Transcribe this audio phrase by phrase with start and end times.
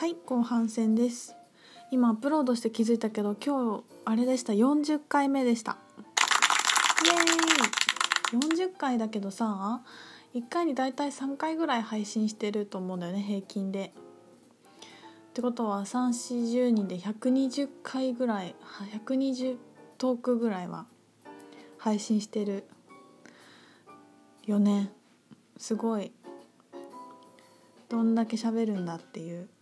[0.00, 1.36] はい後半戦です。
[1.90, 4.54] 今アップロードして気づいたけど今日あれでした。
[4.54, 5.76] 40回目でした。
[7.04, 7.08] イ
[8.34, 8.64] エーイ。
[8.64, 9.82] 40回だけどさ
[10.34, 13.92] 1回にだいたい3回ぐらい配信してると思うんだよね平均で。
[13.92, 18.54] ってことは340人で120回ぐらい
[19.04, 19.58] 120
[19.98, 20.86] トークぐらいは
[21.76, 22.64] 配信してる
[24.46, 24.94] よね。
[25.58, 26.10] すごい。
[27.90, 29.48] どんだけ喋るんだっていう。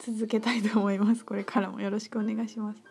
[0.00, 1.24] 続けたいと思います。
[1.24, 2.82] これからもよろしくお願いします。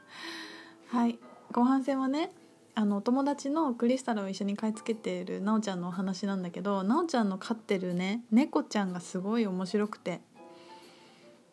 [0.89, 1.17] はい。
[1.51, 2.31] 後半戦はね
[2.75, 10.21] あのお友達のクリスタルを一緒に買い付けているなおちゃんのお話なんだけどなおちゃんの飼ってるね猫ちゃんがすごい面白くて。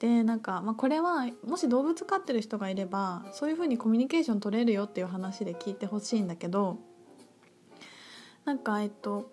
[0.00, 6.78] でなんか、まあ、これはもし動物飼ってる人がいればそういう風にコミュニケーション取れるよっていう話で聞いてほしいんだけど
[8.44, 9.30] なんかえっと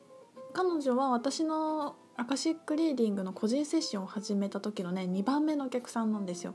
[0.54, 6.54] 彼女は私のアカシックリーディングの個人セッションを始めた時のね2番目のお客さんなんですよ。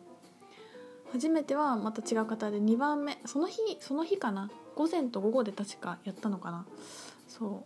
[1.12, 4.50] 初めてはまた違う方で2番目その日その日かな？
[4.74, 6.66] 午前と午後で確かやったのかな？
[7.28, 7.64] そ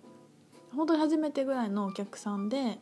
[0.73, 0.77] う。
[0.77, 2.78] 本当に初めてぐらいのお客さんで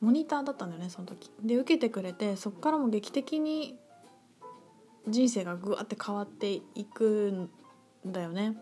[0.00, 1.30] モニターだったんだよねその時。
[1.42, 3.78] で受けてくれてそっからも劇的に
[5.08, 7.48] 人生がぐわって変わっていく
[8.06, 8.56] んだよね。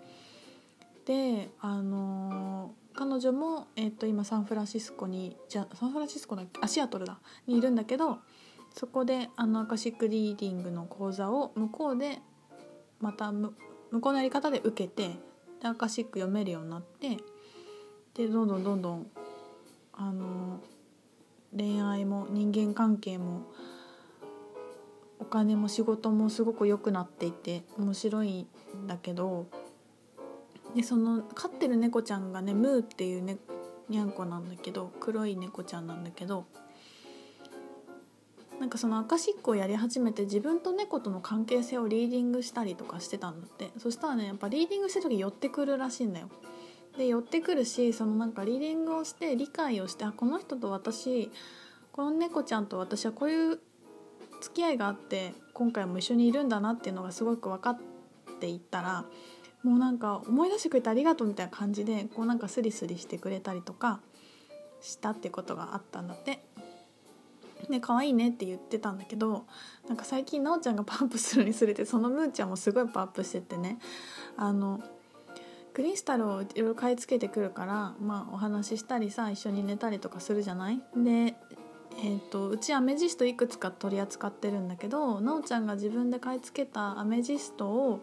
[1.06, 6.60] であのー彼女も、えー、と今サンフランシスコにじゃサンフランシスコだっけ？
[6.62, 7.18] あシアトルだ。
[7.46, 8.18] にいるんだけど
[8.74, 12.18] そこであのアカシックリーディングの講座を向こうで
[13.00, 13.54] また向
[14.02, 15.14] こうのやり方で受けて
[15.62, 17.16] でアカシック読めるようになって
[18.12, 19.06] でどんどんどんどん
[19.94, 20.60] あの
[21.56, 23.44] 恋愛も人間関係も
[25.18, 28.42] お金も仕事もすごく良くなっていて面白い
[28.76, 29.46] んだけど
[30.74, 33.38] でその飼ってる猫ちゃんがねムーっていうね
[33.88, 36.46] にゃんこなんだけど黒い猫ちゃんなんだけど
[38.60, 46.28] なんかそのアカシックをやり始めて自分と猫との関係性をリーディングしたりとかしてたんだってそしたらねやっぱリーディングしてる時寄ってくるらしいんだよ。
[46.98, 51.30] で寄ってくるしそのなんかリーディングをして理解をしてあこの人と私
[51.92, 53.60] この猫ちゃんと私はこういう
[54.40, 57.78] 付き合いがあって今回も一緒にいるんだなっていうのがすごく分かっ
[58.40, 59.04] ていったら
[59.62, 64.00] もうなんか思い出してくれてありがとうみたいな感じでこうなんかスリスリしてくれたりとか
[64.80, 66.42] したってことがあったんだって。
[67.68, 69.44] で可愛いねって言ってたんだけど
[69.86, 73.78] なんか最近なおちゃんが パンプするにつれてそのムーちゃんもすごいパンプしててね。
[74.36, 74.80] あの
[75.72, 80.82] クリスタルをいろいろ買い付けてくるからまあお話ししたりさ一緒に寝たりとかするじゃない？
[80.96, 81.36] で
[82.02, 88.00] えーと、うちアメジストいくつか取り扱ってるんだけどなおちゃんが自分で買い付けたアメジストを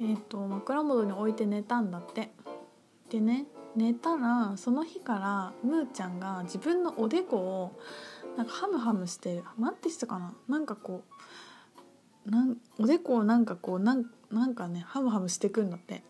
[0.00, 2.30] えーと、枕元に置いて寝たんだって。
[3.10, 7.80] でね寝たらその日からムーちゃんが自分のおでこを
[8.36, 9.44] なんかハムハムしてる。
[9.58, 10.34] 何て言ってたかな。
[10.48, 11.04] なんかこ
[12.26, 15.94] うなんおでこをなんかこうなんなんかねハムハムしてくんだって。
[15.94, 16.02] 引っ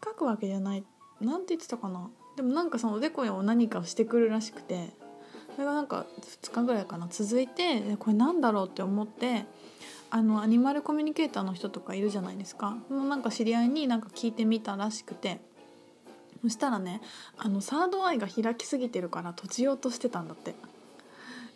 [0.00, 0.84] かくわけじゃない。
[1.20, 2.10] 何て言ってたかな。
[2.36, 4.90] でもなんかそのおでこを何かをしてくるらしくて。
[5.54, 6.06] それがなんか
[6.42, 7.08] 2日ぐらいかな。
[7.10, 9.44] 続いてこれなんだろうって思って
[10.10, 12.78] あのアニマルコミュニケーターの人とかいるじゃないですか。
[12.88, 15.40] もうなんか知り合いになんか聞いてみたらしくて。
[16.40, 17.00] そしたらね
[17.36, 20.54] あのサードアイが開きすぎてるから閉じようとしてたんだって。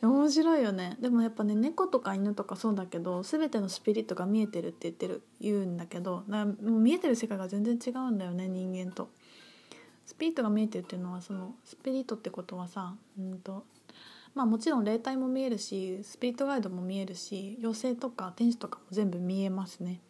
[0.03, 0.97] 面白いよね。
[1.01, 9.11] でもやっぱね猫とか犬とかそうだけど全てのスピリットが見えてるって言ってる言うんだけどだもう見えてる世界が全然違うんだよね人間と。
[10.05, 13.65] スピリットが見えてるっていうのはそのスピリットってことはさうんと
[14.35, 20.01] まあもちろん霊体も見えるしスピリットガイドも見えるし妖精とか天使とかも全部見えますね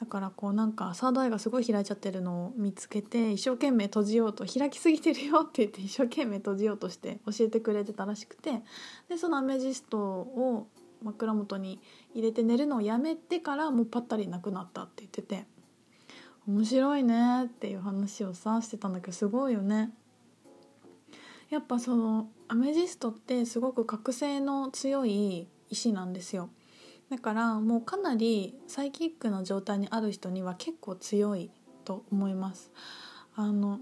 [0.00, 8.62] だからこうなんかサードアイがすごい開いちゃってるのを見つけて一生懸命閉じようと開きすぎてるよって言って一生懸命閉じようとして教えてくれてたらしくて
[9.08, 10.66] でそのアメジストを
[11.02, 11.80] 枕元に
[12.12, 15.46] 入れて寝るのをやめてからもうパッタリなくなったって言ってて
[16.46, 19.94] 面白いねっていう話をさしてたんだけどすごいよね。
[21.50, 26.50] やっぱそのアメジストってすごく覚醒の強い石なんですよ。
[27.10, 31.50] だからもうかなりサイキックな状態にある人には結構強い
[31.84, 32.72] と思います。
[33.36, 33.80] あの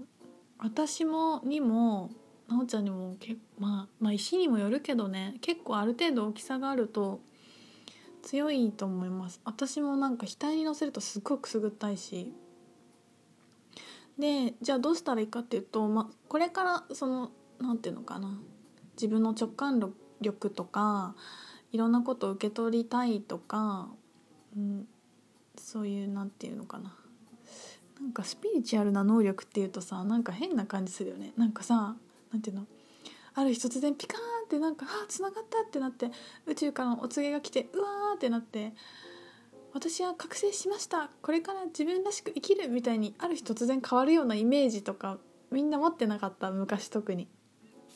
[0.59, 2.09] 私もにも
[2.47, 7.21] なおちゃんにもけ、まあ、まあ石にもよるけどね結構ある程度大きさがあると
[8.21, 9.41] 強いと思います。
[9.45, 12.33] 私もなんか額に乗せるとすっごくくすぐったいし。
[14.17, 17.31] でじゃあどうしたらいいかっていうと、まあ、これからその
[17.63, 18.39] 何て言うのかな。
[18.95, 19.79] 自分の直感
[20.21, 21.15] 力とか
[21.71, 23.89] いろんなことを受け取りたいとか、
[24.55, 24.87] うん、
[25.57, 26.95] そういう何て言うのかな。
[27.99, 31.33] なんかスピリチュアルな能力っていうとさなんか変な感じするよね。
[31.37, 31.95] なんかさ
[32.31, 32.67] 何て言うの。
[33.35, 36.11] ある日突然ピカーンってなんか「あつながった!」ってなって
[36.45, 38.73] 宇宙からのお告げが来てうわーってなって
[39.73, 41.09] 私は覚醒しました。
[41.23, 45.17] これから自分らしく生きるみたいにある日突然変わるようなイメージとか
[45.49, 46.51] みんな持ってなかった？
[46.51, 47.27] 昔特に。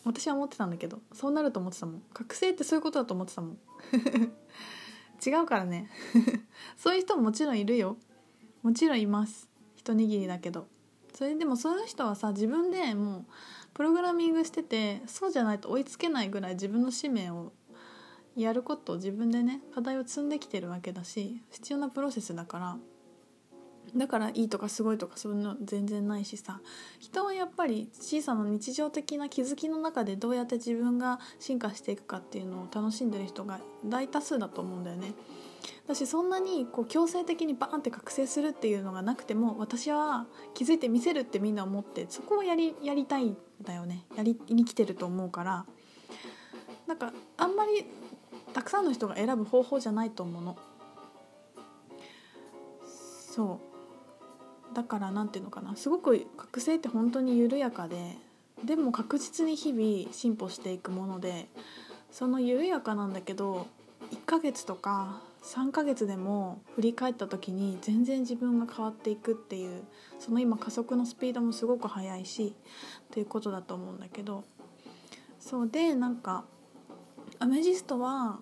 [0.08, 2.02] 私は思ってたんだけどそうなると思ってたもん。
[2.14, 3.58] 覚醒ってそういうことだと思ってたもん。
[5.26, 5.90] 違うからね。
[6.78, 7.98] そういう人ももちろんいるよ。
[8.64, 9.50] もちろんいます。
[9.76, 10.68] 一握りだけど。
[11.14, 13.26] それでもそういう人はさ自分でもう
[13.74, 17.54] プログラミングしててそうじゃないと追いつけないぐらい自分の使命を
[18.36, 22.78] やることを自分でね課題を積んできてるわけだし必要なプロセスだから
[23.96, 26.62] だからいいとかすごいとかそういうの全然ないしさ。
[27.00, 35.14] 人はやっぱり小さな日常的な気づきの中でどうやって自分が進化していくかっていうのを楽しんでる人が大多数だと思うんだよね。
[35.88, 44.06] だしそんなにこう強制的にバーンって覚醒するっていうのがなくても私は気づいて見せるってみんな思ってそこをやりやりたいんだよね。
[44.16, 45.66] やりに来てると思うから。
[46.88, 47.86] なんかあんまり
[48.54, 50.58] たくさんの人が選ぶ方法じゃないと思うの。
[52.86, 53.77] そう。
[54.78, 55.76] だから何ていうのかな。
[55.76, 58.16] すごく覚醒って本当に緩やかで
[58.64, 61.48] でも確実に日々進歩していくもので
[62.12, 63.66] その緩やかなんだけど
[64.12, 69.82] 1ヶ月とか3ヶ月でも振り返った時に全然自分が変わっていくっていう
[70.20, 72.54] その今加速のスピードもすごく速いし
[73.12, 74.44] ということだと思うんだけど。
[75.40, 76.44] そうでなんか
[77.40, 78.38] アメジストは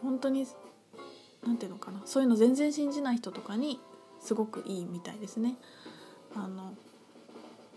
[0.00, 0.46] 本当に
[1.44, 2.00] 何ていうのかな。
[2.06, 3.78] そういうの全然信じない人とかに
[4.22, 5.56] すごくいいみたいですね。
[6.34, 6.74] あの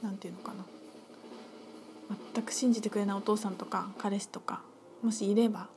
[0.01, 0.65] なんていうのかな
[2.33, 4.61] 全く信じてくれないお父さんとか彼氏とか
[5.01, 5.67] もしいれば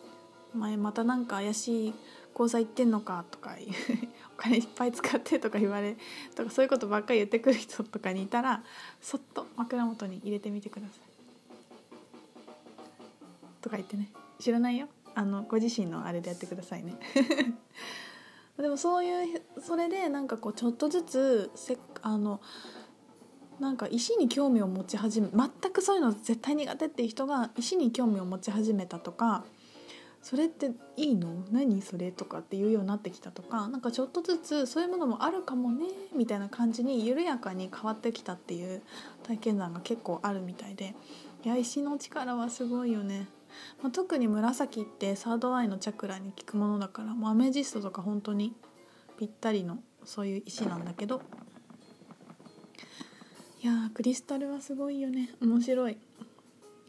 [0.54, 1.94] 「お前またなんか怪しい
[2.32, 3.56] 講座行ってんのか」とか
[4.34, 5.96] お金いっぱい使ってとか言われ
[6.34, 8.62] とかそういうことばっかり言ってくる人とかにいたら
[9.00, 11.12] そっと枕元に入れてみてください。
[13.60, 14.10] とか言ってね
[14.40, 16.98] 知らないよあのご自身のあれでやってくださいね
[18.58, 22.40] でもそういうそれでなんかこうちょっとずつせあの
[23.58, 29.44] なんか石に興味を持ち始め全くそういうの絶対苦手っていう人が石に興味を持ち始めたとか
[30.20, 31.44] それっていいの？
[31.50, 38.82] 何それとかっていうようになってきたとかなんかちょっとずつそういうものもあるかもねみたいな感じに緩やかに変わってきたっていう
[39.24, 40.94] 体験談が結構あるみたいで
[41.44, 43.26] いや石の力はすごいよね。
[43.82, 48.54] まあ、特に紫ってサードアイのチャクラに効くものだからもうアメジストとか本当に
[49.18, 51.22] ぴったりのそういう石なんだけど。
[53.62, 55.30] いやクリスタルはすごいよね。
[55.40, 55.96] 面白い。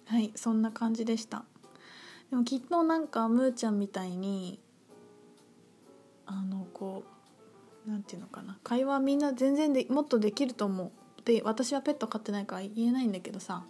[0.08, 1.46] はいそんな感じでした。
[2.32, 4.60] でもきっとなんかムーちゃんみたいに
[6.26, 7.04] あのこ
[7.86, 8.58] うなんていうのかな。
[8.64, 10.92] 会話みんな全然でもっとできると思う。
[11.26, 13.66] で私はペット飼ってないから言えないんだけどさ。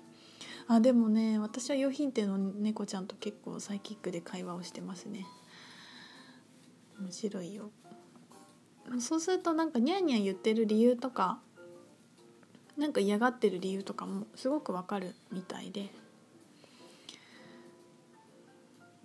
[0.68, 5.26] あでもね私は用品店の猫ちゃんと結構サイキックで会話をしてますね。
[7.00, 7.72] 面白いよ。
[9.00, 11.40] そうするとなんかニャンニャン言ってる理由とか
[12.78, 15.90] なんか嫌がってる理由とかもすごくわかるみたいで。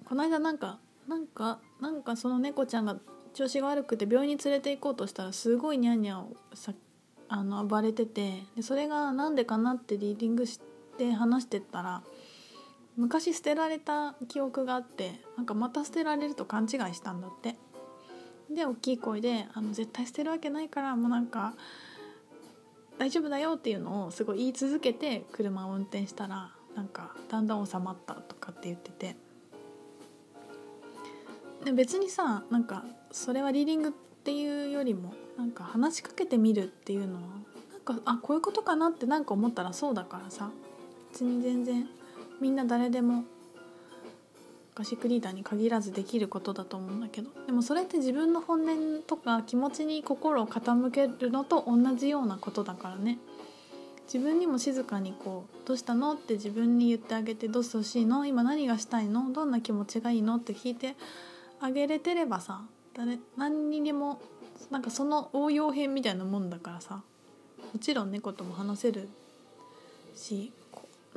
[0.04, 2.96] この間なんかなんかなんかその猫ちゃんが
[3.34, 6.72] 調子が悪くて病院に連れて行こうとしたらすごいニャンニャンをさ
[7.28, 10.68] あの暴れててでそれがなんでかなってリーディングして
[10.99, 12.02] で話してたら
[12.97, 17.57] 昔捨てられた記憶があってなんかまた捨てられると勘違いしたんだって。
[18.50, 21.55] で大きい声であの絶対捨てるわけないからもうなんか
[22.99, 29.17] 大丈夫だよっていうのをすごい言い続けて車を運転したらなんかだんだん収まったとかって言ってて。
[31.64, 37.21] で別にさなんかそれはリーディングっていうよりもなんか話しかけてみるっていうのは
[37.73, 40.50] なんかあこういうことかなってなんか思ったらそうだからさ。
[41.11, 41.88] 別に全然
[42.41, 43.25] みんな誰でも
[44.75, 53.19] ガシックリーダーに限らずできることだと思うんだけどでもそれって自分の本音とか気持ちに心を傾けるのと同じようなことだからね
[54.05, 58.25] 自分にも静かにこう「どうしたの?」って自分に言ってあげて「どうしてほしいの？
[58.25, 59.33] 今何がしたいの？
[59.33, 60.95] どんな気持ちがいいの?」って聞いて
[61.61, 62.62] あげれてればさ
[62.95, 64.21] 誰何にでも
[64.71, 67.03] なんかその応用編みたいなもんだからさ
[67.75, 69.09] もちろん猫とも話せる
[70.15, 70.53] し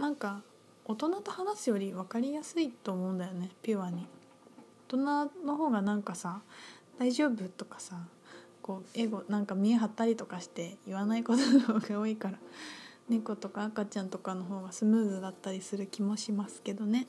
[0.02, 0.42] なんか
[0.86, 4.08] 大人と話すより分かりやすいと思うんだよねピュアに
[4.90, 4.98] 大人
[5.46, 6.42] の方がなんかさ
[6.98, 8.08] 「大丈夫?」とかさ
[8.64, 12.40] こう英語なんか見え張ったりとかして言わないことの方が多いから
[13.10, 17.08] 猫とか赤ちゃんとかの方がスムーズだったりする気もしますけどね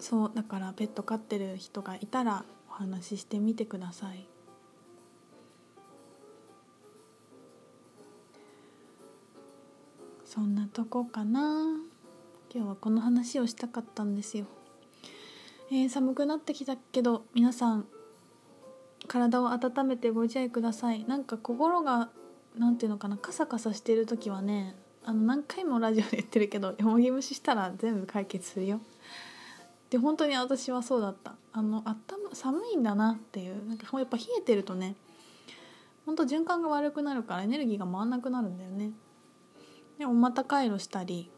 [0.00, 4.26] そうだからペット飼ってる人がいたらお話ししてみてください
[10.32, 11.74] そんなとこかな。
[12.54, 14.44] 今日はこの話をしたかったんですよ、
[15.72, 17.84] えー、寒くなってきたけど皆さん
[19.08, 21.04] 体を温めてご自愛ください。
[21.04, 22.10] なんか心が
[22.56, 28.80] なんていうのかなカサカサしてる時はねあの何回もラジオで言ってるけどよもぎ蒸ししたら全部解決するよ。
[29.90, 31.34] で本当に私はそうだった。
[31.52, 33.66] あのあった寒いんだなっていう。
[33.66, 34.94] なんかやっぱ冷えてるとね
[36.06, 38.92] ほんと循環が悪くなるからエネルギーが回んなくなるんだよね。
[40.00, 41.30] でもまた回路したり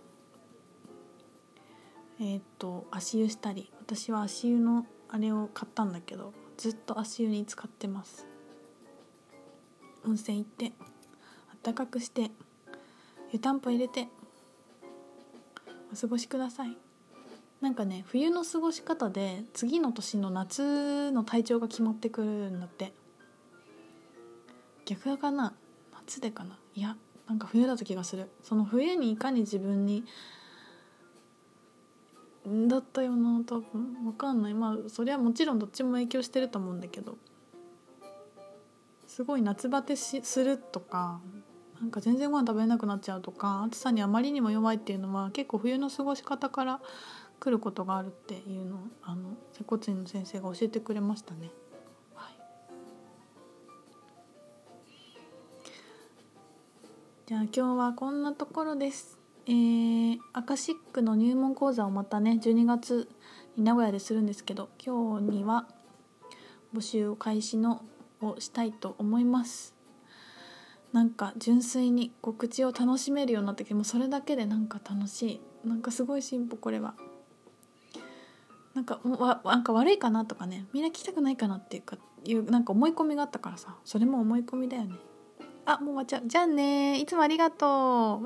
[2.20, 8.24] えー、っと足湯したり私は足湯のあれを買ったんだけどずっと足湯に使ってます。
[10.06, 10.72] 温泉行って
[11.50, 12.30] あったかくして
[13.32, 14.06] 湯たんぽ入れて
[15.92, 16.76] お過ごしください。
[17.60, 22.92] なんかね冬の過ごし方で次の年の夏の体調が決まってくるんだって。
[24.84, 25.52] 逆かな？
[25.92, 26.56] 夏でかな？
[26.76, 26.96] いや
[27.28, 28.28] なんか冬だった気がする。
[28.42, 30.04] その冬にいかに自分に
[32.46, 34.04] だったよな多分。
[34.04, 34.54] 分かんない。
[34.54, 37.16] まあそれはもちろんどっちも影響してると思うんだけど。
[39.12, 41.20] すごい夏バテしするとか
[41.78, 46.80] なんか全然ご飯食べれなくなっちゃうとか暑さにあまりにも弱いっていうのは結構冬の過ごし方から
[47.38, 51.50] 来ることがあるっていうのをあの接骨院の先生が教えてくれましたね。
[57.32, 59.18] じゃあ今日はこんなところです。
[59.46, 63.08] えー、アカシックの入門講座をまたね12月
[63.56, 65.66] に名古屋でするんですけど今日には
[66.74, 67.86] 募集開始の
[68.20, 69.74] をしたいと思います。
[70.92, 75.66] なんか純粋に告知を楽しめるようになってきてもそれだけでなんか楽しい。
[75.66, 76.92] なんかすごい進歩これは。
[78.74, 81.96] なんかわなんか悪いかなとかねみんな聞きたくないかなっていうか
[82.26, 84.96] いうなんか思い込みがあったからさそれも思い込みだよね。
[85.64, 86.22] あもう終わっちゃう。
[86.26, 88.20] じゃあねいつもありがとう。